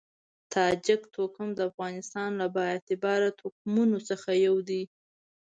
تاجک 0.53 1.01
توکم 1.15 1.47
د 1.55 1.59
افغانستان 1.71 2.29
له 2.39 2.47
با 2.53 2.63
اعتباره 2.73 3.29
توکمونو 3.39 3.97
څخه 4.09 4.29
یو 4.45 4.55
دی. 4.69 4.83